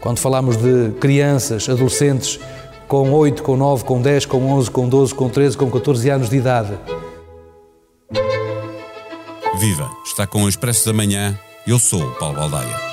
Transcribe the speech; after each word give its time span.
Quando 0.00 0.18
falamos 0.18 0.56
de 0.56 0.90
crianças, 1.00 1.68
adolescentes 1.68 2.38
com 2.86 3.12
8, 3.12 3.42
com 3.42 3.56
9, 3.56 3.84
com 3.84 4.00
10, 4.00 4.26
com 4.26 4.52
11, 4.52 4.70
com 4.70 4.88
12, 4.88 5.14
com 5.14 5.28
13, 5.28 5.56
com 5.56 5.70
14 5.70 6.10
anos 6.10 6.30
de 6.30 6.36
idade. 6.36 6.78
Viva! 9.58 9.90
Está 10.06 10.26
com 10.26 10.44
o 10.44 10.48
Expresso 10.48 10.86
da 10.86 10.92
Manhã. 10.92 11.38
Eu 11.66 11.78
sou 11.78 12.00
o 12.00 12.14
Paulo 12.14 12.36
Baldaia. 12.36 12.88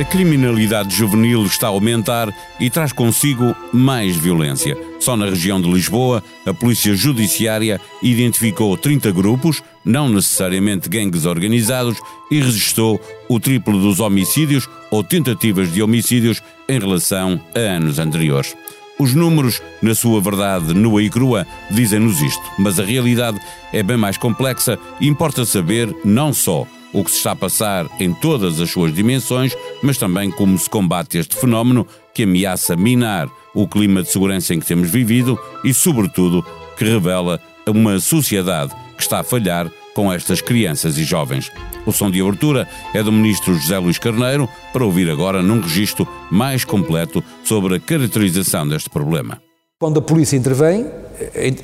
A 0.00 0.04
criminalidade 0.04 0.96
juvenil 0.96 1.44
está 1.44 1.66
a 1.66 1.70
aumentar 1.70 2.34
e 2.58 2.70
traz 2.70 2.90
consigo 2.90 3.54
mais 3.70 4.16
violência. 4.16 4.74
Só 4.98 5.14
na 5.14 5.26
região 5.26 5.60
de 5.60 5.70
Lisboa, 5.70 6.24
a 6.46 6.54
Polícia 6.54 6.94
Judiciária 6.94 7.78
identificou 8.02 8.78
30 8.78 9.12
grupos, 9.12 9.62
não 9.84 10.08
necessariamente 10.08 10.88
gangues 10.88 11.26
organizados, 11.26 11.98
e 12.30 12.40
registrou 12.40 13.00
o 13.28 13.40
triplo 13.40 13.80
dos 13.80 14.00
homicídios 14.00 14.68
ou 14.90 15.02
tentativas 15.02 15.72
de 15.72 15.82
homicídios 15.82 16.42
em 16.68 16.78
relação 16.78 17.40
a 17.54 17.58
anos 17.58 17.98
anteriores. 17.98 18.54
Os 18.98 19.14
números, 19.14 19.62
na 19.80 19.94
sua 19.94 20.20
verdade 20.20 20.74
nua 20.74 21.02
e 21.02 21.08
crua, 21.08 21.46
dizem-nos 21.70 22.20
isto, 22.20 22.42
mas 22.58 22.78
a 22.78 22.84
realidade 22.84 23.40
é 23.72 23.82
bem 23.82 23.96
mais 23.96 24.18
complexa 24.18 24.78
e 25.00 25.08
importa 25.08 25.44
saber 25.46 25.94
não 26.04 26.32
só 26.34 26.66
o 26.92 27.04
que 27.04 27.10
se 27.10 27.16
está 27.18 27.32
a 27.32 27.36
passar 27.36 27.86
em 27.98 28.12
todas 28.12 28.60
as 28.60 28.70
suas 28.70 28.92
dimensões, 28.92 29.56
mas 29.82 29.96
também 29.96 30.30
como 30.30 30.58
se 30.58 30.68
combate 30.68 31.18
este 31.18 31.36
fenómeno 31.36 31.86
que 32.12 32.24
ameaça 32.24 32.76
minar 32.76 33.28
o 33.54 33.66
clima 33.66 34.02
de 34.02 34.10
segurança 34.10 34.54
em 34.54 34.60
que 34.60 34.66
temos 34.66 34.90
vivido 34.90 35.38
e, 35.64 35.72
sobretudo, 35.72 36.44
que 36.76 36.84
revela 36.84 37.40
uma 37.66 37.98
sociedade 38.00 38.74
que 39.00 39.06
está 39.06 39.20
a 39.20 39.24
falhar 39.24 39.70
com 39.94 40.12
estas 40.12 40.40
crianças 40.40 40.98
e 40.98 41.04
jovens. 41.04 41.50
O 41.86 41.92
som 41.92 42.10
de 42.10 42.20
abertura 42.20 42.68
é 42.94 43.02
do 43.02 43.10
ministro 43.10 43.54
José 43.54 43.78
Luís 43.78 43.98
Carneiro, 43.98 44.48
para 44.72 44.84
ouvir 44.84 45.10
agora 45.10 45.42
num 45.42 45.60
registro 45.60 46.06
mais 46.30 46.64
completo 46.64 47.24
sobre 47.42 47.76
a 47.76 47.80
caracterização 47.80 48.68
deste 48.68 48.90
problema. 48.90 49.40
Quando 49.80 49.98
a 49.98 50.02
polícia 50.02 50.36
intervém, 50.36 50.86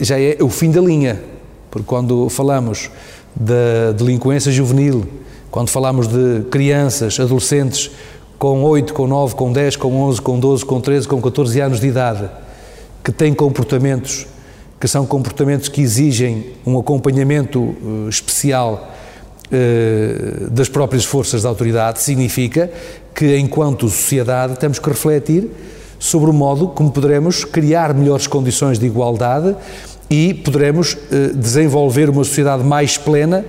já 0.01 0.19
é 0.19 0.39
o 0.41 0.49
fim 0.49 0.71
da 0.71 0.81
linha, 0.81 1.23
porque 1.71 1.87
quando 1.87 2.29
falamos 2.31 2.91
da 3.35 3.93
delinquência 3.93 4.51
juvenil, 4.51 5.07
quando 5.51 5.69
falamos 5.69 6.09
de 6.09 6.43
crianças, 6.51 7.21
adolescentes 7.21 7.91
com 8.39 8.63
8, 8.63 8.95
com 8.95 9.07
9, 9.07 9.35
com 9.35 9.53
10, 9.53 9.77
com 9.77 9.95
11, 10.03 10.23
com 10.23 10.41
12, 10.41 10.65
com 10.65 10.81
13, 10.81 11.07
com 11.07 11.21
14 11.21 11.61
anos 11.61 11.81
de 11.81 11.87
idade, 11.87 12.29
que 13.05 13.13
têm 13.13 13.35
comportamentos 13.35 14.27
que 14.79 14.87
são 14.87 15.07
comportamentos 15.07 15.69
que 15.69 15.81
exigem 15.81 16.53
um 16.67 16.79
acompanhamento 16.79 17.61
uh, 17.61 18.09
especial 18.09 18.93
uh, 19.47 20.51
das 20.51 20.69
próprias 20.69 21.05
forças 21.05 21.43
da 21.43 21.49
autoridade, 21.49 22.01
significa 22.01 22.71
que, 23.15 23.37
enquanto 23.39 23.89
sociedade, 23.89 24.59
temos 24.59 24.79
que 24.79 24.89
refletir 24.89 25.51
sobre 25.99 26.31
o 26.31 26.33
modo 26.33 26.69
como 26.69 26.91
poderemos 26.91 27.45
criar 27.45 27.95
melhores 27.95 28.27
condições 28.27 28.79
de 28.79 28.87
igualdade 28.87 29.57
e 30.11 30.35
poderemos 30.35 30.97
eh, 31.11 31.33
desenvolver 31.35 32.09
uma 32.09 32.25
sociedade 32.25 32.63
mais 32.63 32.97
plena 32.97 33.45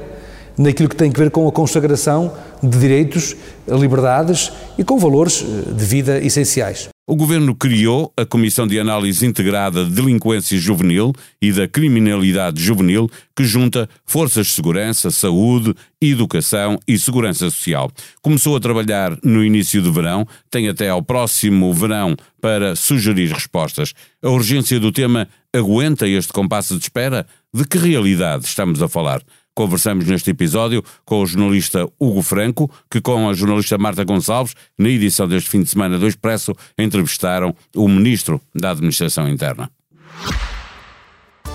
naquilo 0.57 0.89
que 0.89 0.95
tem 0.95 1.11
a 1.13 1.17
ver 1.17 1.29
com 1.29 1.47
a 1.47 1.51
consagração 1.51 2.31
de 2.63 2.77
direitos, 2.77 3.35
liberdades 3.67 4.51
e 4.77 4.83
com 4.83 4.97
valores 4.97 5.43
eh, 5.43 5.71
de 5.71 5.85
vida 5.85 6.17
essenciais. 6.19 6.89
O 7.09 7.15
governo 7.15 7.55
criou 7.55 8.11
a 8.17 8.25
Comissão 8.25 8.67
de 8.67 8.77
Análise 8.77 9.25
Integrada 9.25 9.85
de 9.85 9.91
Delinquência 9.91 10.57
Juvenil 10.57 11.13
e 11.41 11.53
da 11.53 11.65
Criminalidade 11.65 12.61
Juvenil, 12.61 13.09
que 13.33 13.45
junta 13.45 13.87
forças 14.05 14.47
de 14.47 14.51
segurança, 14.51 15.09
saúde, 15.09 15.73
educação 16.01 16.77
e 16.85 16.99
segurança 16.99 17.49
social. 17.49 17.89
Começou 18.21 18.57
a 18.57 18.59
trabalhar 18.59 19.17
no 19.23 19.41
início 19.41 19.81
do 19.81 19.93
verão, 19.93 20.27
tem 20.51 20.67
até 20.67 20.89
ao 20.89 21.01
próximo 21.01 21.73
verão 21.73 22.13
para 22.41 22.75
sugerir 22.75 23.31
respostas. 23.31 23.93
A 24.21 24.29
urgência 24.29 24.77
do 24.77 24.91
tema 24.91 25.29
aguenta 25.55 26.05
este 26.05 26.33
compasso 26.33 26.75
de 26.75 26.83
espera? 26.83 27.25
De 27.53 27.65
que 27.65 27.77
realidade 27.77 28.43
estamos 28.43 28.81
a 28.81 28.89
falar? 28.89 29.21
Conversamos 29.57 30.05
neste 30.05 30.29
episódio 30.29 30.83
com 31.03 31.19
o 31.19 31.25
jornalista 31.25 31.83
Hugo 31.99 32.21
Franco, 32.21 32.69
que 32.91 33.01
com 33.01 33.27
a 33.27 33.33
jornalista 33.33 33.75
Marta 33.75 34.03
Gonçalves, 34.03 34.53
na 34.77 34.87
edição 34.87 35.27
deste 35.27 35.49
fim 35.49 35.63
de 35.63 35.69
semana 35.71 35.97
do 35.97 36.07
Expresso, 36.07 36.55
entrevistaram 36.77 37.55
o 37.75 37.89
Ministro 37.89 38.39
da 38.53 38.69
Administração 38.69 39.27
Interna. 39.27 39.71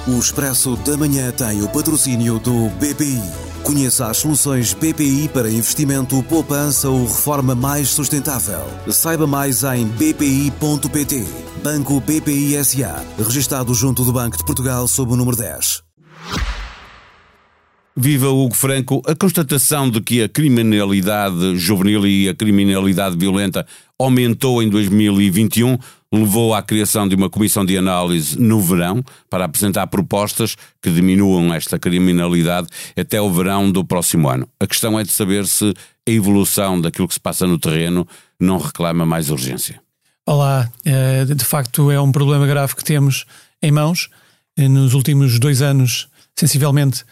O 0.09 0.19
Expresso 0.19 0.75
da 0.79 0.97
Manhã 0.97 1.31
tem 1.31 1.63
o 1.63 1.69
patrocínio 1.69 2.41
do 2.41 2.71
BPI. 2.71 3.23
Conheça 3.63 4.09
as 4.09 4.17
soluções 4.17 4.75
BPI 4.75 5.31
para 5.33 5.49
investimento, 5.49 6.21
poupança 6.25 6.89
ou 6.89 7.07
reforma 7.07 7.55
mais 7.55 7.91
sustentável. 7.91 8.67
Saiba 8.91 9.29
mais 9.29 9.63
em 9.63 9.87
bpi.pt. 9.87 11.25
Banco 11.63 12.01
BPI 12.01 12.65
SA, 12.65 13.07
registado 13.17 13.73
junto 13.73 14.05
do 14.05 14.13
Banco 14.13 14.37
de 14.37 14.45
Portugal 14.45 14.89
sob 14.89 15.13
o 15.13 15.17
número 15.17 15.37
10. 15.37 15.85
Viva 17.95 18.29
Hugo 18.29 18.55
Franco, 18.55 19.03
a 19.07 19.15
constatação 19.15 19.91
de 19.91 20.01
que 20.01 20.23
a 20.23 20.29
criminalidade 20.29 21.57
juvenil 21.59 22.07
e 22.07 22.27
a 22.27 22.35
criminalidade 22.35 23.17
violenta 23.19 23.67
aumentou 23.99 24.63
em 24.63 24.69
2021 24.69 25.77
levou 26.11 26.55
à 26.55 26.63
criação 26.63 27.07
de 27.07 27.15
uma 27.15 27.29
comissão 27.29 27.65
de 27.65 27.77
análise 27.77 28.39
no 28.39 28.61
verão 28.61 29.05
para 29.29 29.45
apresentar 29.45 29.87
propostas 29.89 30.57
que 30.81 30.91
diminuam 30.91 31.53
esta 31.53 31.79
criminalidade 31.79 32.69
até 32.97 33.21
o 33.21 33.31
verão 33.31 33.71
do 33.71 33.85
próximo 33.85 34.29
ano. 34.29 34.49
A 34.59 34.67
questão 34.67 34.99
é 34.99 35.03
de 35.03 35.11
saber 35.11 35.47
se 35.47 35.75
a 36.09 36.11
evolução 36.11 36.81
daquilo 36.81 37.09
que 37.09 37.15
se 37.15 37.21
passa 37.21 37.47
no 37.47 37.59
terreno 37.59 38.09
não 38.41 38.59
reclama 38.59 39.05
mais 39.05 39.29
urgência. 39.29 39.81
Olá, 40.27 40.71
eh, 40.85 41.27
de 41.27 41.45
facto 41.45 41.91
é 41.91 42.01
um 42.01 42.13
problema 42.13 42.47
grave 42.47 42.75
que 42.75 42.85
temos 42.85 43.27
em 43.63 43.71
mãos. 43.71 44.09
Eh, 44.57 44.69
nos 44.69 44.95
últimos 44.95 45.39
dois 45.39 45.61
anos, 45.61 46.09
sensivelmente, 46.35 47.05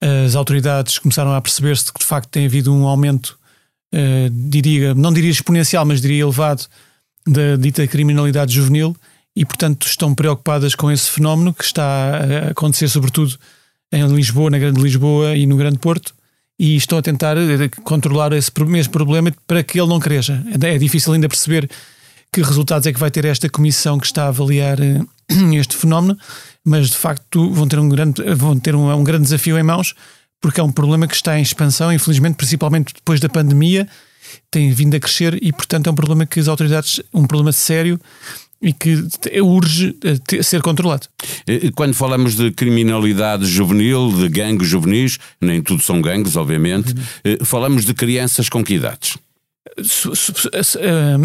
as 0.00 0.34
autoridades 0.34 0.98
começaram 0.98 1.32
a 1.34 1.40
perceber-se 1.40 1.92
que 1.92 2.00
de 2.00 2.06
facto 2.06 2.28
tem 2.30 2.46
havido 2.46 2.74
um 2.74 2.86
aumento, 2.86 3.38
uh, 3.94 4.30
diria, 4.30 4.94
não 4.94 5.12
diria 5.12 5.30
exponencial, 5.30 5.84
mas 5.84 6.00
diria 6.00 6.22
elevado, 6.22 6.66
da 7.26 7.56
dita 7.56 7.86
criminalidade 7.86 8.54
juvenil 8.54 8.96
e, 9.36 9.44
portanto, 9.44 9.86
estão 9.86 10.14
preocupadas 10.14 10.74
com 10.74 10.90
esse 10.90 11.10
fenómeno 11.10 11.54
que 11.54 11.64
está 11.64 11.84
a 11.84 12.50
acontecer, 12.50 12.88
sobretudo 12.88 13.38
em 13.92 14.06
Lisboa, 14.06 14.50
na 14.50 14.58
Grande 14.58 14.80
Lisboa 14.80 15.36
e 15.36 15.46
no 15.46 15.56
Grande 15.56 15.78
Porto, 15.78 16.14
e 16.58 16.76
estão 16.76 16.98
a 16.98 17.02
tentar 17.02 17.36
eh, 17.36 17.68
controlar 17.84 18.32
esse 18.32 18.50
mesmo 18.66 18.92
problema 18.92 19.32
para 19.46 19.62
que 19.62 19.80
ele 19.80 19.88
não 19.88 19.98
cresça. 19.98 20.44
É 20.62 20.78
difícil 20.78 21.12
ainda 21.12 21.28
perceber 21.28 21.68
que 22.32 22.42
resultados 22.42 22.86
é 22.86 22.92
que 22.92 23.00
vai 23.00 23.10
ter 23.10 23.24
esta 23.24 23.48
comissão 23.48 23.98
que 23.98 24.06
está 24.06 24.24
a 24.24 24.28
avaliar 24.28 24.80
eh, 24.80 25.00
este 25.58 25.76
fenómeno, 25.76 26.18
mas 26.64 26.90
de 26.90 26.96
facto 26.96 27.50
vão 27.52 27.66
ter 27.66 27.78
um 27.78 27.88
grande, 27.88 28.22
vão 28.34 28.58
ter 28.58 28.74
um, 28.74 28.92
um 28.92 29.04
grande 29.04 29.24
desafio 29.24 29.58
em 29.58 29.62
mãos, 29.62 29.94
porque 30.40 30.60
é 30.60 30.62
um 30.62 30.72
problema 30.72 31.06
que 31.06 31.14
está 31.14 31.38
em 31.38 31.42
expansão, 31.42 31.92
infelizmente, 31.92 32.36
principalmente 32.36 32.94
depois 32.94 33.20
da 33.20 33.28
pandemia, 33.28 33.86
tem 34.50 34.72
vindo 34.72 34.94
a 34.94 35.00
crescer 35.00 35.38
e, 35.42 35.52
portanto, 35.52 35.88
é 35.88 35.90
um 35.90 35.94
problema 35.94 36.26
que 36.26 36.40
as 36.40 36.48
autoridades, 36.48 37.00
um 37.12 37.26
problema 37.26 37.52
sério 37.52 38.00
e 38.62 38.72
que 38.72 39.06
urge 39.40 39.96
eh, 40.04 40.42
ser 40.42 40.60
controlado. 40.60 41.06
Quando 41.74 41.94
falamos 41.94 42.36
de 42.36 42.50
criminalidade 42.50 43.46
juvenil, 43.46 44.12
de 44.12 44.28
gangues 44.28 44.68
juvenis, 44.68 45.18
nem 45.40 45.62
tudo 45.62 45.82
são 45.82 46.00
gangues, 46.00 46.36
obviamente, 46.36 46.92
uhum. 46.92 47.44
falamos 47.44 47.84
de 47.84 47.94
crianças 47.94 48.48
com 48.48 48.62
que 48.62 48.74
idades? 48.74 49.16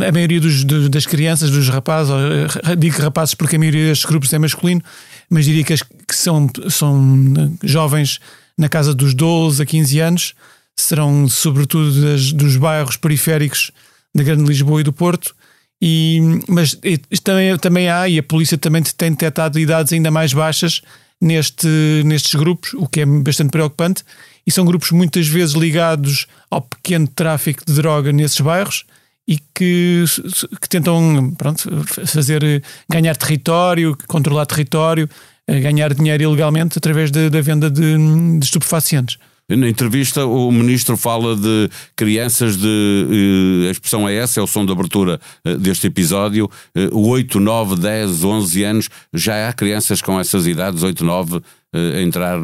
A 0.08 0.12
maioria 0.12 0.40
dos, 0.40 0.64
das 0.90 1.06
crianças, 1.06 1.52
dos 1.52 1.70
rapazes, 1.70 2.12
eh, 2.12 2.76
digo 2.76 3.02
rapazes 3.02 3.34
porque 3.34 3.56
a 3.56 3.60
maioria 3.60 3.88
destes 3.88 4.06
grupos 4.06 4.32
é 4.34 4.40
masculino, 4.40 4.82
mas 5.30 5.46
diria 5.46 5.64
que, 5.64 5.74
as, 5.74 5.82
que 5.82 6.16
são, 6.16 6.50
são 6.70 7.24
jovens 7.64 8.20
na 8.58 8.70
casa 8.70 8.94
dos 8.94 9.14
12 9.14 9.62
a 9.62 9.66
15 9.66 10.00
anos, 10.00 10.34
serão 10.76 11.28
sobretudo 11.28 12.02
das, 12.02 12.32
dos 12.32 12.58
bairros 12.58 12.98
periféricos 12.98 13.72
da 14.14 14.24
Grande 14.24 14.44
Lisboa 14.44 14.82
e 14.82 14.84
do 14.84 14.94
Porto. 14.94 15.36
E, 15.82 16.20
mas 16.48 16.78
também, 17.24 17.58
também 17.58 17.90
há, 17.90 18.08
e 18.08 18.18
a 18.18 18.24
polícia 18.24 18.58
também 18.58 18.82
tem 18.82 19.12
detectado 19.12 19.60
idades 19.60 19.92
ainda 19.92 20.10
mais 20.10 20.34
baixas 20.34 20.82
neste, 21.22 21.68
nestes 22.06 22.36
grupos, 22.36 22.74
o 22.74 22.88
que 22.88 23.02
é 23.02 23.06
bastante 23.06 23.52
preocupante 23.52 24.04
e 24.46 24.52
são 24.52 24.66
grupos 24.66 24.92
muitas 24.92 25.28
vezes 25.28 25.56
ligados 25.56 26.28
ao 26.50 26.62
pequeno 26.62 27.08
tráfico 27.08 27.64
de 27.66 27.74
droga 27.74 28.12
nesses 28.12 28.40
bairros 28.40 28.86
e 29.28 29.40
que, 29.56 30.04
que 30.62 30.70
tentam 30.70 31.34
pronto, 31.36 31.84
fazer 32.06 32.64
ganhar 32.88 33.16
território, 33.18 33.98
controlar 34.08 34.46
território, 34.46 35.10
eh, 35.48 35.60
ganhar 35.60 35.94
dinheiro 35.96 36.24
ilegalmente 36.24 36.78
através 36.78 37.10
da 37.10 37.42
venda 37.42 37.70
de, 37.72 37.98
de 38.38 38.46
estupefacientes. 38.46 39.18
Na 39.48 39.70
entrevista, 39.70 40.26
o 40.26 40.52
ministro 40.52 40.98
fala 40.98 41.36
de 41.36 41.70
crianças 41.96 42.58
de. 42.58 43.66
Eh, 43.66 43.68
a 43.68 43.72
expressão 43.72 44.10
é 44.10 44.16
essa, 44.16 44.40
é 44.40 44.44
o 44.44 44.48
som 44.48 44.66
de 44.66 44.72
abertura 44.72 45.20
eh, 45.46 45.56
deste 45.56 45.86
episódio. 45.86 46.50
Eh, 46.74 46.90
8, 46.92 47.40
9, 47.40 47.76
10, 47.76 48.24
11 48.24 48.64
anos. 48.64 48.90
Já 49.14 49.48
há 49.48 49.54
crianças 49.54 50.02
com 50.02 50.20
essas 50.20 50.48
idades, 50.48 50.82
8, 50.82 51.06
9, 51.06 51.42
a 51.74 52.02
entrar, 52.02 52.40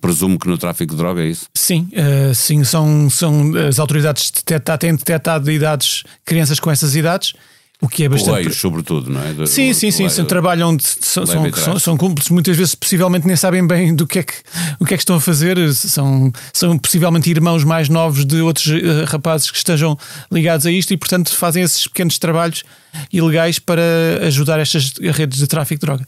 presumo 0.00 0.38
que 0.38 0.46
no 0.46 0.56
tráfico 0.56 0.92
de 0.92 0.98
droga, 0.98 1.20
é 1.20 1.26
isso? 1.26 1.46
Sim, 1.52 1.90
sim, 2.32 2.62
são, 2.62 3.10
são 3.10 3.52
as 3.68 3.80
autoridades 3.80 4.30
têm 4.78 4.94
detectado 4.94 5.50
idades, 5.50 6.04
crianças 6.24 6.60
com 6.60 6.70
essas 6.70 6.94
idades 6.94 7.34
o 7.80 7.88
que 7.88 8.04
é 8.04 8.08
bastante. 8.08 8.30
Correios, 8.30 8.56
sobretudo, 8.56 9.10
não 9.10 9.22
é? 9.22 9.32
De, 9.32 9.46
sim, 9.46 9.72
sim, 9.72 9.92
sim. 9.92 10.08
São, 10.08 10.24
trabalham, 10.24 10.76
de, 10.76 10.82
são, 10.82 11.24
são, 11.24 11.52
são, 11.52 11.78
são, 11.78 11.96
cúmplices, 11.96 12.30
muitas 12.30 12.56
vezes 12.56 12.74
possivelmente 12.74 13.24
nem 13.26 13.36
sabem 13.36 13.64
bem 13.64 13.94
do 13.94 14.04
que 14.04 14.18
é 14.18 14.22
que, 14.24 14.34
o 14.80 14.84
que 14.84 14.94
é 14.94 14.96
que 14.96 15.02
estão 15.02 15.16
a 15.16 15.20
fazer. 15.20 15.56
São, 15.72 16.32
são 16.52 16.76
possivelmente 16.76 17.30
irmãos 17.30 17.62
mais 17.62 17.88
novos 17.88 18.24
de 18.24 18.40
outros 18.40 18.66
uh, 18.66 19.04
rapazes 19.06 19.50
que 19.50 19.56
estejam 19.56 19.96
ligados 20.30 20.66
a 20.66 20.72
isto 20.72 20.92
e, 20.92 20.96
portanto, 20.96 21.34
fazem 21.36 21.62
esses 21.62 21.86
pequenos 21.86 22.18
trabalhos 22.18 22.64
ilegais 23.12 23.58
para 23.58 23.82
ajudar 24.26 24.60
estas 24.60 24.92
redes 24.98 25.38
de 25.38 25.46
tráfico 25.46 25.80
de 25.80 25.86
droga. 25.86 26.06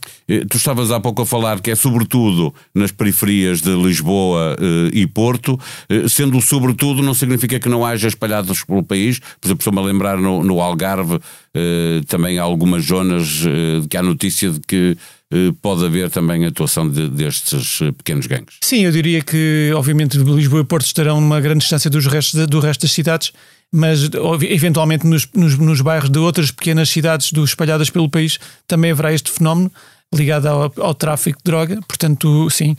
Tu 0.49 0.57
estavas 0.57 0.91
há 0.91 1.01
pouco 1.01 1.23
a 1.23 1.27
falar 1.27 1.61
que 1.61 1.71
é 1.71 1.75
sobretudo 1.75 2.55
nas 2.75 2.91
periferias 2.91 3.61
de 3.61 3.75
Lisboa 3.75 4.57
uh, 4.59 4.97
e 4.97 5.07
Porto, 5.07 5.55
uh, 5.91 6.09
sendo 6.09 6.41
sobretudo 6.41 7.03
não 7.03 7.15
significa 7.15 7.59
que 7.59 7.69
não 7.69 7.85
haja 7.85 8.09
espalhados 8.09 8.65
pelo 8.65 8.83
país. 8.83 9.19
Por 9.19 9.47
exemplo, 9.47 9.61
estou-me 9.61 9.79
a 9.79 9.83
lembrar 9.83 10.19
no, 10.19 10.43
no 10.43 10.61
Algarve 10.61 11.21
eh, 11.53 12.01
também 12.07 12.39
há 12.39 12.43
algumas 12.43 12.85
zonas 12.85 13.43
uh, 13.45 13.87
que 13.89 13.97
há 13.97 14.03
notícia 14.03 14.51
de 14.51 14.61
que 14.61 14.97
pode 15.63 15.85
haver 15.85 16.11
também 16.11 16.45
atuação 16.45 16.89
de, 16.89 17.09
destes 17.09 17.79
pequenos 17.97 18.27
gangues. 18.27 18.57
Sim, 18.63 18.85
eu 18.85 18.93
diria 18.93 19.23
que, 19.23 19.71
obviamente, 19.75 20.19
Lisboa 20.19 20.63
e 20.63 20.65
Porto 20.65 20.87
estarão 20.87 21.21
numa 21.21 21.41
grande 21.41 21.61
distância 21.61 21.89
dos 21.89 22.07
restos, 22.07 22.47
do 22.47 22.59
resto 22.59 22.83
das 22.83 22.93
cidades, 22.93 23.33
mas 23.73 24.11
eventualmente 24.43 25.07
nos, 25.07 25.29
nos, 25.33 25.57
nos 25.57 25.81
bairros 25.81 26.11
de 26.11 26.19
outras 26.19 26.51
pequenas 26.51 26.89
cidades 26.89 27.33
do, 27.33 27.45
espalhadas 27.45 27.89
pelo 27.89 28.09
país 28.09 28.39
também 28.67 28.91
haverá 28.91 29.13
este 29.13 29.31
fenómeno 29.31 29.71
ligado 30.13 30.47
ao, 30.47 30.73
ao, 30.79 30.95
tráfico 30.95 31.39
de 31.39 31.45
droga. 31.45 31.81
Portanto, 31.87 32.51
sim, 32.51 32.77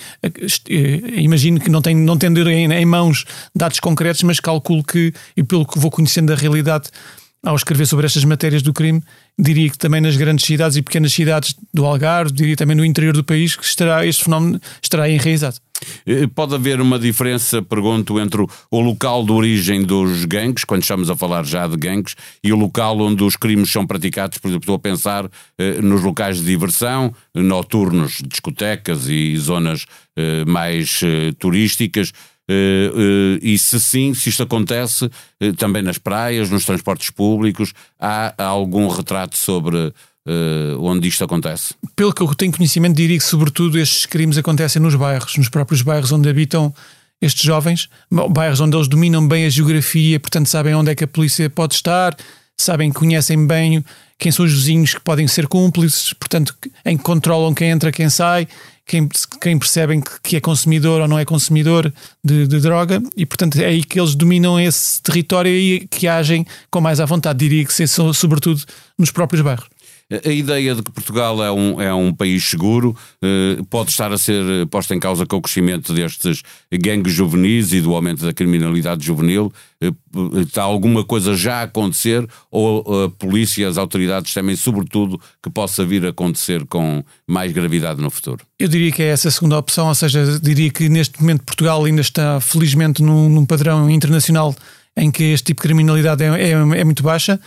imagino 1.15 1.59
que 1.59 1.69
não, 1.69 1.81
tem, 1.81 1.95
não 1.95 2.17
tendo 2.17 2.49
em, 2.49 2.71
em 2.71 2.85
mãos 2.85 3.25
dados 3.55 3.79
concretos, 3.79 4.21
mas 4.23 4.39
calculo 4.39 4.83
que, 4.83 5.13
e 5.35 5.43
pelo 5.43 5.65
que 5.65 5.79
vou 5.79 5.89
conhecendo 5.89 6.27
da 6.27 6.35
realidade, 6.35 6.89
ao 7.43 7.55
escrever 7.55 7.87
sobre 7.87 8.05
estas 8.05 8.23
matérias 8.23 8.61
do 8.61 8.73
crime, 8.73 9.01
diria 9.37 9.69
que 9.69 9.77
também 9.77 9.99
nas 9.99 10.15
grandes 10.15 10.45
cidades 10.45 10.77
e 10.77 10.81
pequenas 10.81 11.11
cidades 11.11 11.55
do 11.73 11.85
Algarve, 11.85 12.31
diria 12.31 12.55
também 12.55 12.75
no 12.75 12.85
interior 12.85 13.13
do 13.13 13.23
país, 13.23 13.55
que 13.55 13.65
estará, 13.65 14.05
este 14.05 14.23
fenómeno 14.23 14.61
estará 14.81 15.09
enraizado. 15.09 15.57
Eh, 16.05 16.27
pode 16.27 16.53
haver 16.53 16.79
uma 16.79 16.99
diferença, 16.99 17.59
pergunto, 17.61 18.19
entre 18.19 18.45
o 18.69 18.79
local 18.79 19.25
de 19.25 19.31
origem 19.31 19.83
dos 19.83 20.25
gangues, 20.25 20.63
quando 20.63 20.83
estamos 20.83 21.09
a 21.09 21.15
falar 21.15 21.43
já 21.43 21.67
de 21.67 21.75
gangues, 21.75 22.15
e 22.43 22.53
o 22.53 22.55
local 22.55 22.99
onde 22.99 23.23
os 23.23 23.35
crimes 23.35 23.71
são 23.71 23.87
praticados? 23.87 24.37
Por 24.37 24.47
exemplo, 24.47 24.63
estou 24.63 24.75
a 24.75 24.79
pensar 24.79 25.29
eh, 25.57 25.81
nos 25.81 26.03
locais 26.03 26.37
de 26.37 26.45
diversão, 26.45 27.11
noturnos, 27.33 28.21
discotecas 28.23 29.07
e 29.09 29.35
zonas 29.37 29.85
eh, 30.17 30.43
mais 30.45 30.99
eh, 31.03 31.31
turísticas. 31.39 32.11
Eh, 32.49 32.91
eh, 32.93 33.39
e 33.41 33.57
se 33.57 33.79
sim, 33.79 34.13
se 34.13 34.29
isto 34.29 34.43
acontece 34.43 35.09
eh, 35.39 35.51
também 35.53 35.81
nas 35.81 35.97
praias, 35.97 36.49
nos 36.49 36.65
transportes 36.65 37.09
públicos, 37.09 37.73
há 37.99 38.33
algum 38.43 38.87
retrato 38.87 39.37
sobre 39.37 39.93
onde 40.79 41.07
isto 41.07 41.23
acontece? 41.23 41.73
Pelo 41.95 42.13
que 42.13 42.21
eu 42.21 42.35
tenho 42.35 42.51
conhecimento, 42.51 42.95
diria 42.95 43.17
que 43.17 43.23
sobretudo 43.23 43.79
estes 43.79 44.05
crimes 44.05 44.37
acontecem 44.37 44.79
nos 44.79 44.93
bairros, 44.93 45.35
nos 45.35 45.49
próprios 45.49 45.81
bairros 45.81 46.11
onde 46.11 46.29
habitam 46.29 46.71
estes 47.19 47.41
jovens, 47.41 47.89
bairros 48.29 48.59
onde 48.59 48.77
eles 48.77 48.87
dominam 48.87 49.27
bem 49.27 49.45
a 49.45 49.49
geografia, 49.49 50.19
portanto 50.19 50.45
sabem 50.45 50.75
onde 50.75 50.91
é 50.91 50.95
que 50.95 51.03
a 51.03 51.07
polícia 51.07 51.49
pode 51.49 51.73
estar, 51.73 52.15
sabem, 52.55 52.91
conhecem 52.91 53.47
bem 53.47 53.83
quem 54.21 54.31
são 54.31 54.45
os 54.45 54.53
vizinhos 54.53 54.93
que 54.93 55.01
podem 55.01 55.27
ser 55.27 55.47
cúmplices, 55.47 56.13
portanto, 56.13 56.55
em 56.85 56.95
que 56.95 57.03
controlam 57.03 57.55
quem 57.55 57.71
entra, 57.71 57.91
quem 57.91 58.07
sai, 58.07 58.47
quem, 58.85 59.09
quem 59.41 59.57
percebem 59.57 59.99
que 60.21 60.35
é 60.35 60.39
consumidor 60.39 61.01
ou 61.01 61.07
não 61.07 61.17
é 61.17 61.25
consumidor 61.25 61.91
de, 62.23 62.45
de, 62.45 62.59
droga 62.59 63.01
e, 63.17 63.25
portanto, 63.25 63.59
é 63.59 63.65
aí 63.65 63.83
que 63.83 63.99
eles 63.99 64.13
dominam 64.13 64.59
esse 64.59 65.01
território 65.01 65.51
e 65.51 65.87
que 65.87 66.07
agem 66.07 66.45
com 66.69 66.79
mais 66.79 66.99
à 66.99 67.05
vontade. 67.05 67.39
Diria 67.39 67.65
que 67.65 67.87
são, 67.87 68.13
sobretudo, 68.13 68.61
nos 68.95 69.09
próprios 69.09 69.41
bairros. 69.41 69.67
A 70.25 70.29
ideia 70.29 70.75
de 70.75 70.83
que 70.83 70.91
Portugal 70.91 71.41
é 71.41 71.49
um, 71.49 71.81
é 71.81 71.93
um 71.93 72.13
país 72.13 72.43
seguro 72.43 72.95
eh, 73.21 73.61
pode 73.69 73.91
estar 73.91 74.11
a 74.11 74.17
ser 74.17 74.67
posta 74.67 74.93
em 74.93 74.99
causa 74.99 75.25
com 75.25 75.37
o 75.37 75.41
crescimento 75.41 75.93
destes 75.93 76.43
gangues 76.69 77.13
juvenis 77.13 77.71
e 77.71 77.79
do 77.79 77.95
aumento 77.95 78.25
da 78.25 78.33
criminalidade 78.33 79.05
juvenil. 79.05 79.53
Eh, 79.81 79.89
está 80.41 80.63
alguma 80.63 81.05
coisa 81.05 81.33
já 81.33 81.61
a 81.61 81.63
acontecer 81.63 82.27
ou 82.51 83.05
a 83.05 83.09
polícia 83.09 83.67
as 83.69 83.77
autoridades 83.77 84.33
temem, 84.33 84.57
sobretudo, 84.57 85.19
que 85.41 85.49
possa 85.49 85.85
vir 85.85 86.05
a 86.05 86.09
acontecer 86.09 86.65
com 86.65 87.01
mais 87.25 87.53
gravidade 87.53 88.01
no 88.01 88.09
futuro? 88.09 88.45
Eu 88.59 88.67
diria 88.67 88.91
que 88.91 89.01
é 89.01 89.07
essa 89.07 89.29
a 89.29 89.31
segunda 89.31 89.57
opção, 89.57 89.87
ou 89.87 89.95
seja, 89.95 90.39
diria 90.41 90.69
que 90.69 90.89
neste 90.89 91.21
momento 91.21 91.43
Portugal 91.43 91.85
ainda 91.85 92.01
está 92.01 92.41
felizmente 92.41 93.01
num, 93.01 93.29
num 93.29 93.45
padrão 93.45 93.89
internacional 93.89 94.53
em 94.97 95.09
que 95.09 95.23
este 95.23 95.45
tipo 95.45 95.61
de 95.61 95.67
criminalidade 95.69 96.21
é, 96.21 96.49
é, 96.49 96.51
é 96.51 96.83
muito 96.83 97.01
baixa 97.01 97.39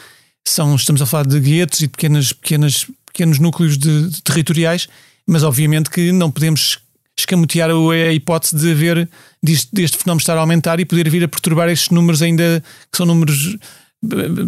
são, 0.47 0.75
estamos 0.75 1.01
a 1.03 1.07
falar 1.07 1.27
de 1.27 1.41
guetos 1.41 1.81
e 1.81 1.83
de 1.83 1.89
pequenas, 1.89 2.33
pequenas, 2.33 2.87
pequenos 3.07 3.39
núcleos 3.39 3.79
de, 3.79 4.09
de 4.09 4.23
territoriais, 4.23 4.89
mas 5.27 5.43
obviamente 5.43 5.91
que 5.91 6.13
não 6.13 6.31
podemos 6.31 6.79
escamotear 7.17 7.71
a 7.71 8.13
hipótese 8.13 8.57
de 8.57 8.73
haver 8.73 9.09
deste, 9.43 9.69
deste 9.73 9.97
fenómeno 9.97 10.21
estar 10.21 10.37
a 10.37 10.41
aumentar 10.41 10.81
e 10.81 10.85
poder 10.85 11.09
vir 11.09 11.25
a 11.25 11.29
perturbar 11.29 11.69
estes 11.69 11.91
números 11.91 12.21
ainda 12.23 12.63
que 12.91 12.97
são 12.97 13.07
números 13.07 13.57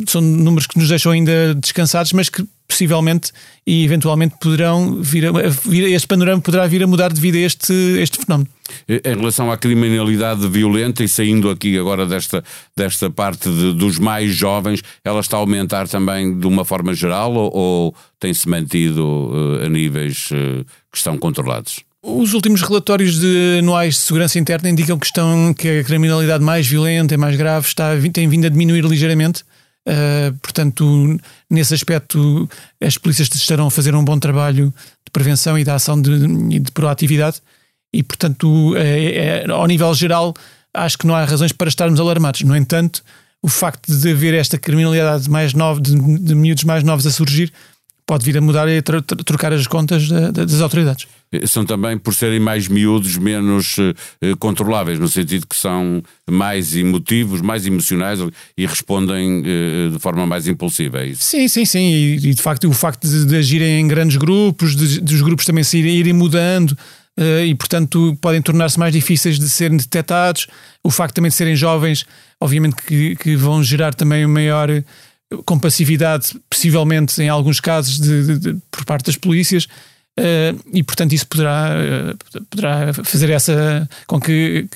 são 0.06 0.20
números 0.20 0.66
que 0.66 0.78
nos 0.78 0.88
deixam 0.88 1.12
ainda 1.12 1.54
descansados, 1.54 2.12
mas 2.12 2.28
que 2.28 2.46
possivelmente 2.66 3.32
e 3.66 3.84
eventualmente 3.84 4.36
poderão 4.40 5.02
vir 5.02 5.26
a, 5.26 5.32
vir 5.64 5.92
este 5.92 6.06
panorama 6.06 6.40
poderá 6.40 6.66
vir 6.66 6.82
a 6.82 6.86
mudar 6.86 7.12
devido 7.12 7.36
a 7.36 7.40
este, 7.40 7.72
este 7.98 8.18
fenómeno. 8.18 8.48
Em 8.88 9.16
relação 9.16 9.50
à 9.50 9.56
criminalidade 9.56 10.46
violenta 10.48 11.04
e 11.04 11.08
saindo 11.08 11.48
aqui 11.50 11.78
agora 11.78 12.04
desta, 12.04 12.42
desta 12.76 13.08
parte 13.08 13.48
de, 13.48 13.72
dos 13.72 13.98
mais 13.98 14.34
jovens, 14.34 14.82
ela 15.04 15.20
está 15.20 15.36
a 15.36 15.40
aumentar 15.40 15.86
também 15.88 16.38
de 16.38 16.46
uma 16.46 16.64
forma 16.64 16.92
geral 16.92 17.32
ou, 17.32 17.56
ou 17.56 17.94
tem-se 18.18 18.48
mantido 18.48 19.04
uh, 19.04 19.64
a 19.64 19.68
níveis 19.68 20.30
uh, 20.32 20.64
que 20.90 20.98
estão 20.98 21.16
controlados? 21.16 21.84
Os 22.02 22.34
últimos 22.34 22.62
relatórios 22.62 23.18
de 23.18 23.58
anuais 23.58 23.94
de 23.94 24.00
segurança 24.00 24.38
interna 24.38 24.70
indicam 24.70 24.96
que, 24.96 25.06
estão, 25.06 25.52
que 25.52 25.80
a 25.80 25.84
criminalidade 25.84 26.42
mais 26.42 26.64
violenta 26.64 27.14
e 27.14 27.16
mais 27.16 27.36
grave 27.36 27.66
está, 27.66 27.90
tem 28.12 28.28
vindo 28.28 28.46
a 28.46 28.48
diminuir 28.48 28.84
ligeiramente. 28.84 29.42
Uh, 29.86 30.36
portanto, 30.42 31.16
nesse 31.48 31.72
aspecto, 31.72 32.48
as 32.82 32.98
polícias 32.98 33.28
estarão 33.32 33.68
a 33.68 33.70
fazer 33.70 33.94
um 33.94 34.04
bom 34.04 34.18
trabalho 34.18 34.74
de 35.04 35.12
prevenção 35.12 35.56
e 35.56 35.62
de 35.62 35.70
ação 35.70 36.00
de, 36.00 36.58
de 36.60 36.72
proatividade. 36.72 37.40
E, 37.94 38.02
portanto, 38.02 38.74
é, 38.76 39.44
é, 39.44 39.50
ao 39.50 39.66
nível 39.66 39.94
geral, 39.94 40.34
acho 40.74 40.98
que 40.98 41.06
não 41.06 41.14
há 41.14 41.24
razões 41.24 41.52
para 41.52 41.68
estarmos 41.68 42.00
alarmados. 42.00 42.42
No 42.42 42.56
entanto, 42.56 43.02
o 43.40 43.48
facto 43.48 43.96
de 43.96 44.10
haver 44.10 44.34
esta 44.34 44.58
criminalidade 44.58 45.30
mais 45.30 45.54
nova, 45.54 45.80
de, 45.80 45.94
de 46.18 46.34
miúdos 46.34 46.64
mais 46.64 46.82
novos 46.82 47.06
a 47.06 47.10
surgir, 47.10 47.52
pode 48.06 48.24
vir 48.24 48.38
a 48.38 48.40
mudar 48.40 48.68
e 48.68 48.78
a 48.78 48.82
trocar 48.82 49.52
as 49.52 49.66
contas 49.66 50.08
das 50.32 50.60
autoridades. 50.60 51.08
Eh, 51.32 51.46
são 51.46 51.66
também, 51.66 51.98
por 51.98 52.14
serem 52.14 52.38
mais 52.38 52.68
miúdos, 52.68 53.16
menos 53.16 53.76
uh, 53.78 54.36
controláveis, 54.38 54.98
no 54.98 55.08
sentido 55.08 55.46
que 55.46 55.56
são 55.56 56.00
mais 56.30 56.76
emotivos, 56.76 57.40
mais 57.40 57.66
emocionais 57.66 58.20
e 58.56 58.64
respondem 58.64 59.42
de 59.42 59.98
forma 59.98 60.24
mais 60.24 60.46
impulsiva. 60.46 61.04
É 61.04 61.12
sim, 61.14 61.48
sim, 61.48 61.64
sim. 61.64 61.92
E, 62.22 62.34
de 62.34 62.42
facto, 62.42 62.68
o 62.68 62.72
facto 62.72 63.08
de, 63.08 63.26
de 63.26 63.36
agirem 63.36 63.80
em 63.80 63.88
grandes 63.88 64.16
grupos, 64.16 64.76
de, 64.76 65.00
dos 65.00 65.20
grupos 65.20 65.44
também 65.44 65.64
se 65.64 65.78
irem, 65.78 65.96
irem 65.96 66.12
mudando. 66.12 66.76
E, 67.18 67.54
portanto, 67.54 68.16
podem 68.20 68.42
tornar-se 68.42 68.78
mais 68.78 68.92
difíceis 68.92 69.38
de 69.38 69.48
serem 69.48 69.78
detectados. 69.78 70.46
O 70.84 70.90
facto 70.90 71.14
também 71.14 71.30
de 71.30 71.34
serem 71.34 71.56
jovens, 71.56 72.04
obviamente, 72.38 72.76
que, 72.76 73.16
que 73.16 73.34
vão 73.34 73.64
gerar 73.64 73.94
também 73.94 74.24
uma 74.24 74.34
maior 74.34 74.68
compassividade, 75.44 76.36
possivelmente 76.48 77.20
em 77.20 77.28
alguns 77.28 77.60
casos, 77.60 77.98
de, 77.98 78.26
de, 78.26 78.38
de 78.38 78.62
por 78.70 78.84
parte 78.84 79.06
das 79.06 79.16
polícias. 79.16 79.66
Uh, 80.18 80.56
e 80.72 80.82
portanto 80.82 81.12
isso 81.12 81.26
poderá, 81.26 81.74
uh, 81.76 82.44
poderá 82.46 82.94
fazer 82.94 83.28
essa 83.28 83.86
com 84.06 84.18
que, 84.18 84.66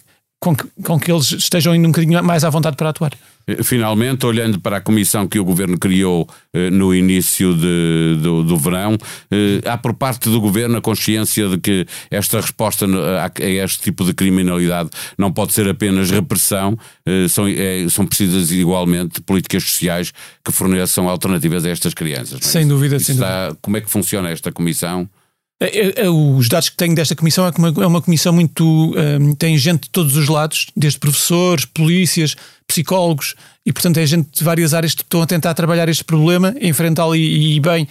com 0.41 0.57
que, 0.57 0.65
com 0.83 0.99
que 0.99 1.13
eles 1.13 1.31
estejam 1.33 1.75
ainda 1.75 1.87
um 1.87 1.93
bocadinho 1.93 2.25
mais 2.25 2.45
à 2.45 2.51
vontade 2.51 2.75
para 2.75 2.89
atuar. 2.89 3.13
Eh, 3.47 3.63
finalmente, 3.63 4.25
olhando 4.25 4.59
para 4.59 4.79
a 4.79 4.81
comissão 4.81 5.29
que 5.29 5.39
o 5.39 5.45
Governo 5.45 5.79
criou 5.79 6.27
eh, 6.55 6.71
no 6.71 6.95
início 6.95 7.55
de, 7.55 8.19
do, 8.23 8.43
do, 8.43 8.57
verão, 8.57 8.97
eh, 9.31 9.61
há 9.67 9.77
por 9.77 9.93
parte 9.93 10.31
do 10.31 10.41
Governo 10.41 10.79
a 10.79 10.81
consciência 10.81 11.47
de 11.47 11.59
que 11.59 11.87
esta 12.11 12.41
resposta 12.41 12.87
a, 12.87 13.27
a 13.27 13.47
este 13.47 13.83
tipo 13.83 14.03
de 14.03 14.15
criminalidade 14.15 14.89
não 15.19 15.31
pode 15.31 15.53
ser 15.53 15.69
apenas 15.69 16.11
repressão, 16.11 16.75
eh, 17.05 17.29
são, 17.29 17.47
é, 17.47 17.87
são 17.91 18.07
precisas 18.07 18.51
igualmente 18.51 19.21
políticas 19.21 19.65
sociais 19.65 20.11
que 20.43 20.51
forneçam 20.51 21.07
alternativas 21.07 21.67
a 21.67 21.69
estas 21.69 21.93
crianças. 21.93 22.41
É? 22.41 22.45
Sem 22.45 22.67
dúvida, 22.67 22.99
sem 22.99 23.15
está, 23.15 23.49
dúvida. 23.49 23.59
Como 23.61 23.77
é 23.77 23.81
que 23.83 23.91
funciona 23.91 24.31
esta 24.31 24.51
comissão? 24.51 25.07
É, 25.61 25.67
é, 25.67 25.93
é, 26.07 26.09
os 26.09 26.49
dados 26.49 26.71
que 26.71 26.77
tenho 26.77 26.95
desta 26.95 27.15
comissão 27.15 27.47
é 27.47 27.53
que 27.53 27.59
uma, 27.59 27.69
é 27.69 27.87
uma 27.87 28.01
comissão 28.01 28.33
muito. 28.33 28.65
Um, 28.65 29.35
tem 29.35 29.59
gente 29.59 29.83
de 29.83 29.91
todos 29.91 30.17
os 30.17 30.27
lados, 30.27 30.69
desde 30.75 30.99
professores, 30.99 31.67
polícias, 31.67 32.35
psicólogos, 32.67 33.35
e 33.67 33.73
portanto 33.73 33.99
é 33.99 34.07
gente 34.07 34.31
de 34.33 34.43
várias 34.43 34.73
áreas 34.73 34.95
que 34.95 35.03
estão 35.03 35.21
a 35.21 35.27
tentar 35.27 35.53
trabalhar 35.53 35.87
este 35.91 36.03
problema, 36.03 36.55
enfrentá-lo 36.63 37.15
e, 37.15 37.57
e, 37.57 37.61
bem 37.61 37.87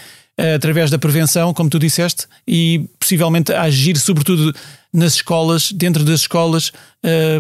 através 0.55 0.89
da 0.89 0.97
prevenção, 0.97 1.53
como 1.53 1.69
tu 1.69 1.77
disseste, 1.77 2.25
e 2.47 2.85
possivelmente 2.97 3.51
agir 3.51 3.97
sobretudo 3.97 4.55
nas 4.91 5.15
escolas, 5.15 5.69
dentro 5.69 6.05
das 6.05 6.21
escolas, 6.21 6.71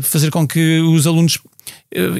fazer 0.01 0.29
com 0.29 0.45
que 0.45 0.81
os 0.81 1.07
alunos 1.07 1.37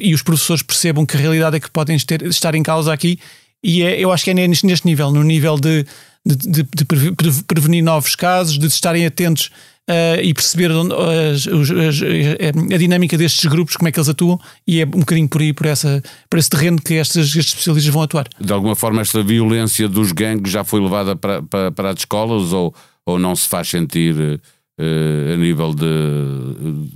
e 0.02 0.14
os 0.14 0.22
professores 0.22 0.64
percebam 0.64 1.06
que 1.06 1.18
a 1.18 1.20
realidade 1.20 1.58
é 1.58 1.60
que 1.60 1.70
podem 1.70 1.98
ter, 2.00 2.24
estar 2.24 2.56
em 2.56 2.64
causa 2.64 2.94
aqui. 2.94 3.20
E 3.64 3.84
é, 3.84 4.00
eu 4.00 4.12
acho 4.12 4.24
que 4.24 4.32
é 4.32 4.34
neste, 4.34 4.66
neste 4.66 4.86
nível, 4.86 5.12
no 5.12 5.24
nível 5.24 5.58
de, 5.58 5.86
de, 6.26 6.36
de, 6.36 6.64
de 6.64 7.44
prevenir 7.44 7.84
novos 7.84 8.16
casos, 8.16 8.58
de 8.58 8.68
estarem 8.68 9.06
atentos 9.06 9.50
uh, 9.90 10.22
e 10.22 10.34
perceber 10.34 10.72
as, 10.72 11.48
as, 11.48 12.02
a, 12.02 12.76
a, 12.76 12.78
dinâmica 12.78 13.18
destes 13.18 13.46
grupos, 13.50 13.76
como 13.76 13.90
é 13.90 13.92
que 13.92 14.00
eles 14.00 14.10
atuam, 14.10 14.40
e 14.66 14.82
é 14.82 14.86
um 14.86 15.00
bocadinho 15.00 15.28
por 15.28 15.42
aí, 15.42 15.52
por, 15.52 15.66
essa, 15.66 16.02
por 16.30 16.38
esse 16.38 16.50
terreno 16.50 16.80
que 16.82 16.94
estes, 16.94 17.36
estes 17.36 17.54
especialistas 17.54 17.94
vão 17.94 18.04
atuar. 18.04 18.28
De 18.40 18.54
alguma 18.54 18.76
forma, 18.76 19.02
esta 19.02 19.24
violência 19.24 19.88
dos 19.88 20.12
gangues 20.12 20.52
já 20.52 20.64
foi 20.64 20.80
levada 20.80 21.16
para, 21.16 21.42
para, 21.42 21.72
para 21.72 21.90
as 21.90 22.00
escolas 22.00 22.54
ou, 22.54 22.74
ou 23.06 23.20
não 23.20 23.36
se 23.36 23.48
faz 23.48 23.68
sentir 23.68 24.16
uh, 24.16 25.34
a 25.34 25.38
nível 25.38 25.74
de, 25.74 25.86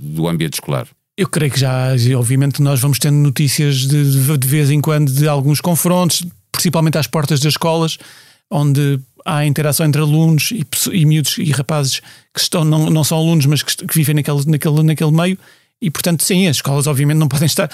do 0.00 0.28
ambiente 0.28 0.54
escolar? 0.54 0.86
Eu 1.16 1.28
creio 1.28 1.52
que 1.52 1.60
já, 1.60 1.92
obviamente, 2.16 2.60
nós 2.60 2.80
vamos 2.80 2.98
tendo 2.98 3.16
notícias 3.16 3.86
de, 3.86 4.36
de 4.36 4.48
vez 4.48 4.68
em 4.68 4.80
quando 4.80 5.12
de 5.12 5.28
alguns 5.28 5.60
confrontos, 5.60 6.24
principalmente 6.54 6.96
às 6.96 7.06
portas 7.06 7.40
das 7.40 7.52
escolas, 7.52 7.98
onde 8.50 9.00
há 9.24 9.44
interação 9.44 9.86
entre 9.86 10.00
alunos 10.00 10.50
e, 10.52 10.64
e 10.92 11.04
miúdos 11.04 11.38
e 11.38 11.50
rapazes 11.50 12.00
que 12.32 12.40
estão, 12.40 12.64
não, 12.64 12.90
não 12.90 13.04
são 13.04 13.18
alunos, 13.18 13.46
mas 13.46 13.62
que, 13.62 13.86
que 13.86 13.94
vivem 13.94 14.14
naquele, 14.14 14.44
naquele, 14.46 14.82
naquele 14.82 15.12
meio. 15.12 15.38
E, 15.80 15.90
portanto, 15.90 16.22
sim, 16.22 16.46
as 16.46 16.56
escolas 16.56 16.86
obviamente 16.86 17.18
não 17.18 17.28
podem 17.28 17.46
estar. 17.46 17.70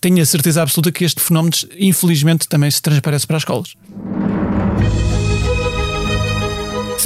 Tenho 0.00 0.22
a 0.22 0.26
certeza 0.26 0.62
absoluta 0.62 0.92
que 0.92 1.04
este 1.04 1.20
fenómeno, 1.20 1.54
infelizmente, 1.78 2.48
também 2.48 2.70
se 2.70 2.82
transparece 2.82 3.26
para 3.26 3.36
as 3.36 3.42
escolas. 3.42 3.74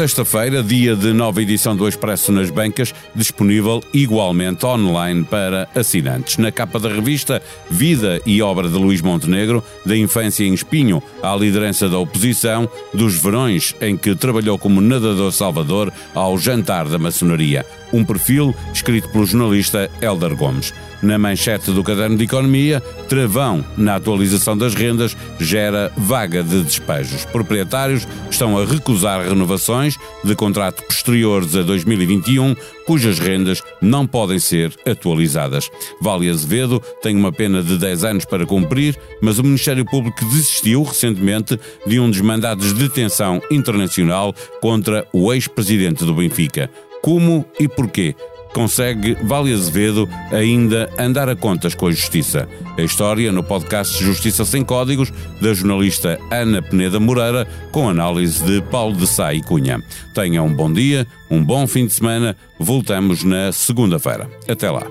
Sexta-feira, 0.01 0.63
dia 0.63 0.97
de 0.97 1.13
nova 1.13 1.43
edição 1.43 1.77
do 1.77 1.87
Expresso 1.87 2.33
nas 2.33 2.49
Bancas, 2.49 2.95
disponível 3.15 3.83
igualmente 3.93 4.65
online 4.65 5.25
para 5.25 5.69
assinantes. 5.75 6.39
Na 6.39 6.51
capa 6.51 6.79
da 6.79 6.89
revista, 6.89 7.43
Vida 7.71 8.19
e 8.25 8.41
Obra 8.41 8.67
de 8.67 8.79
Luís 8.79 9.03
Montenegro, 9.03 9.63
da 9.85 9.95
infância 9.95 10.43
em 10.43 10.55
Espinho 10.55 11.03
à 11.23 11.37
liderança 11.37 11.87
da 11.87 11.99
oposição, 11.99 12.67
dos 12.95 13.21
verões 13.21 13.77
em 13.79 13.95
que 13.95 14.15
trabalhou 14.15 14.59
como 14.59 14.81
nadador 14.81 15.33
salvador 15.33 15.93
ao 16.15 16.39
jantar 16.39 16.89
da 16.89 16.99
maçonaria. 16.99 17.67
Um 17.93 18.03
perfil 18.03 18.55
escrito 18.73 19.11
pelo 19.11 19.27
jornalista 19.27 19.91
Helder 20.01 20.35
Gomes. 20.35 20.73
Na 21.03 21.19
manchete 21.19 21.73
do 21.73 21.83
caderno 21.83 22.17
de 22.17 22.25
economia, 22.25 22.81
travão 23.09 23.65
na 23.77 23.97
atualização 23.97 24.57
das 24.57 24.75
rendas 24.75 25.17
gera 25.39 25.91
vaga 25.97 26.43
de 26.43 26.63
despejos. 26.63 27.25
Proprietários 27.25 28.07
estão 28.31 28.59
a 28.59 28.65
recusar 28.65 29.27
renovações 29.27 29.90
de 30.25 30.35
contrato 30.35 30.83
posteriores 30.85 31.55
a 31.57 31.63
2021, 31.63 32.55
cujas 32.87 33.19
rendas 33.19 33.63
não 33.81 34.07
podem 34.07 34.39
ser 34.39 34.73
atualizadas. 34.87 35.71
Vale 36.01 36.29
Azevedo 36.29 36.81
tem 37.03 37.17
uma 37.17 37.33
pena 37.33 37.63
de 37.63 37.79
10 37.79 38.05
anos 38.05 38.25
para 38.25 38.47
cumprir, 38.47 38.99
mas 39.23 39.39
o 39.39 39.43
Ministério 39.43 39.85
Público 39.85 40.25
desistiu 40.25 40.83
recentemente 40.83 41.59
de 41.87 42.01
um 42.01 42.11
dos 42.11 42.21
mandados 42.21 42.75
de 42.75 42.89
detenção 42.89 43.41
internacional 43.51 44.35
contra 44.61 45.07
o 45.13 45.33
ex-presidente 45.33 46.05
do 46.05 46.15
Benfica. 46.15 46.71
Como 47.03 47.47
e 47.59 47.67
porquê? 47.67 48.15
Consegue 48.53 49.17
Vale 49.23 49.53
Azevedo 49.53 50.09
ainda 50.31 50.91
andar 50.99 51.29
a 51.29 51.37
contas 51.37 51.75
com 51.75 51.87
a 51.87 51.91
Justiça. 51.91 52.49
A 52.77 52.83
história 52.83 53.31
no 53.33 53.43
podcast 53.43 54.03
Justiça 54.03 54.45
Sem 54.45 54.65
Códigos, 54.65 55.13
da 55.41 55.53
jornalista 55.53 56.19
Ana 56.31 56.63
Peneda 56.63 57.01
Moreira, 57.01 57.47
com 57.71 57.89
análise 57.89 58.43
de 58.45 58.61
Paulo 58.63 58.97
de 58.97 59.07
Sá 59.07 59.35
e 59.35 59.43
Cunha. 59.43 59.83
Tenha 60.15 60.43
um 60.43 60.53
bom 60.53 60.73
dia, 60.73 61.07
um 61.31 61.45
bom 61.45 61.67
fim 61.67 61.87
de 61.87 61.93
semana. 61.93 62.37
Voltamos 62.59 63.25
na 63.25 63.53
segunda-feira. 63.53 64.29
Até 64.49 64.71
lá. 64.71 64.87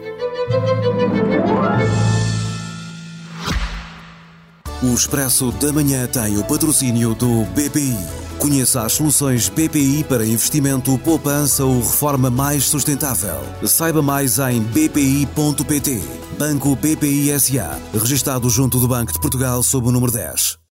O 4.82 4.94
Expresso 4.94 5.52
da 5.54 5.74
Manhã 5.74 6.08
tem 6.08 6.38
o 6.38 6.44
patrocínio 6.44 7.14
do 7.14 7.44
BPI. 7.48 8.29
Conheça 8.40 8.84
as 8.84 8.94
soluções 8.94 9.50
BPI 9.50 10.06
para 10.06 10.26
investimento, 10.26 10.98
poupança 11.00 11.66
ou 11.66 11.80
reforma 11.80 12.30
mais 12.30 12.64
sustentável. 12.64 13.42
Saiba 13.66 14.02
mais 14.02 14.40
em 14.40 14.62
bpi.pt. 14.62 16.02
Banco 16.38 16.76
BPI 16.76 17.38
SA. 17.38 17.78
Registado 17.94 18.50
junto 18.50 18.80
do 18.80 18.88
Banco 18.88 19.12
de 19.12 19.20
Portugal 19.20 19.62
sob 19.62 19.90
o 19.90 19.92
número 19.92 20.12
10. 20.12 20.69